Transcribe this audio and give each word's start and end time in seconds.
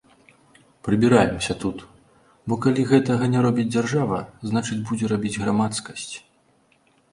Прыбіраемся 0.85 1.53
тут, 1.63 1.83
бо 2.47 2.57
калі 2.65 2.87
гэтага 2.93 3.29
не 3.35 3.45
робіць 3.49 3.67
дзяржава, 3.77 4.19
значыць 4.51 4.81
будзе 4.91 5.13
рабіць 5.15 5.37
грамадскасць. 5.45 6.11